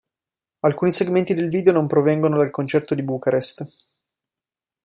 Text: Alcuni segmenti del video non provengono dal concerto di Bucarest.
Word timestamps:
Alcuni 0.61 0.91
segmenti 0.91 1.35
del 1.35 1.47
video 1.49 1.71
non 1.71 1.85
provengono 1.85 2.35
dal 2.35 2.49
concerto 2.49 2.95
di 2.95 3.03
Bucarest. 3.03 3.67